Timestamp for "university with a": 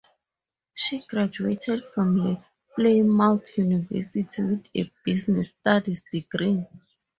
3.55-4.91